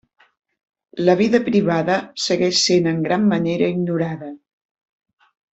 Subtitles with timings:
[1.09, 4.33] La vida privada segueix sent en gran manera ignorada.